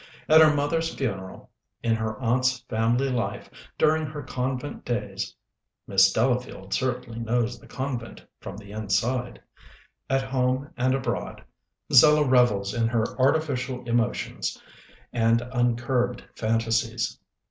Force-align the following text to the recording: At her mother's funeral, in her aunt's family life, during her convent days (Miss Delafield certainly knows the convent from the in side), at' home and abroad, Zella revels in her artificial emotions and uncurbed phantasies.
At 0.27 0.41
her 0.41 0.51
mother's 0.51 0.95
funeral, 0.95 1.51
in 1.83 1.93
her 1.95 2.19
aunt's 2.19 2.61
family 2.61 3.11
life, 3.11 3.51
during 3.77 4.07
her 4.07 4.23
convent 4.23 4.83
days 4.83 5.35
(Miss 5.85 6.11
Delafield 6.11 6.73
certainly 6.73 7.19
knows 7.19 7.59
the 7.59 7.67
convent 7.67 8.25
from 8.39 8.57
the 8.57 8.71
in 8.71 8.89
side), 8.89 9.39
at' 10.09 10.23
home 10.23 10.71
and 10.75 10.95
abroad, 10.95 11.43
Zella 11.93 12.27
revels 12.27 12.73
in 12.73 12.87
her 12.87 13.05
artificial 13.21 13.87
emotions 13.87 14.59
and 15.13 15.43
uncurbed 15.53 16.23
phantasies. 16.35 17.19